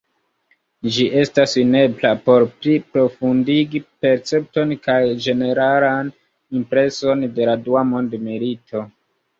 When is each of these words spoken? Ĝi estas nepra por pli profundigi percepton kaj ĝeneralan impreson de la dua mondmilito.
Ĝi 0.95 1.03
estas 1.23 1.53
nepra 1.73 2.13
por 2.29 2.47
pli 2.63 2.73
profundigi 2.95 3.83
percepton 4.07 4.75
kaj 4.89 4.99
ĝeneralan 5.29 6.11
impreson 6.63 7.27
de 7.39 7.51
la 7.53 7.59
dua 7.69 7.87
mondmilito. 7.95 8.87